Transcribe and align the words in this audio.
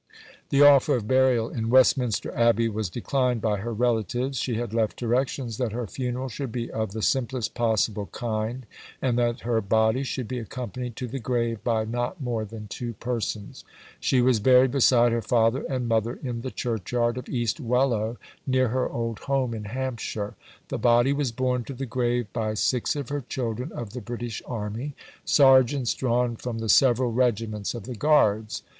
The 0.49 0.63
offer 0.63 0.95
of 0.95 1.07
burial 1.07 1.47
in 1.51 1.69
Westminster 1.69 2.31
Abbey 2.33 2.67
was 2.67 2.89
declined 2.89 3.39
by 3.39 3.57
her 3.57 3.71
relatives. 3.71 4.39
She 4.39 4.55
had 4.55 4.73
left 4.73 4.97
directions 4.97 5.59
that 5.59 5.73
her 5.73 5.85
funeral 5.85 6.27
should 6.27 6.51
be 6.51 6.71
of 6.71 6.93
the 6.93 7.03
simplest 7.03 7.53
possible 7.53 8.07
kind, 8.07 8.65
and 8.99 9.15
that 9.19 9.41
her 9.41 9.61
body 9.61 10.01
should 10.01 10.27
be 10.27 10.39
accompanied 10.39 10.95
to 10.95 11.07
the 11.07 11.19
grave 11.19 11.63
by 11.63 11.85
not 11.85 12.19
more 12.19 12.45
than 12.45 12.67
two 12.67 12.93
persons. 12.95 13.63
She 13.99 14.23
was 14.23 14.39
buried 14.39 14.71
beside 14.71 15.11
her 15.11 15.21
father 15.21 15.65
and 15.69 15.87
mother 15.87 16.17
in 16.23 16.41
the 16.41 16.49
churchyard 16.49 17.15
of 17.15 17.29
East 17.29 17.59
Wellow, 17.59 18.17
near 18.47 18.69
her 18.69 18.89
old 18.89 19.19
home 19.19 19.53
in 19.53 19.65
Hampshire. 19.65 20.33
The 20.69 20.79
body 20.79 21.13
was 21.13 21.31
borne 21.31 21.63
to 21.65 21.75
the 21.75 21.85
grave 21.85 22.25
by 22.33 22.55
six 22.55 22.95
of 22.95 23.09
her 23.09 23.23
"children" 23.29 23.71
of 23.71 23.91
the 23.93 24.01
British 24.01 24.41
Army 24.47 24.95
sergeants 25.25 25.93
drawn 25.93 26.37
from 26.37 26.57
the 26.57 26.69
several 26.69 27.11
regiments 27.11 27.75
of 27.75 27.83
the 27.83 27.93
Guards. 27.93 28.63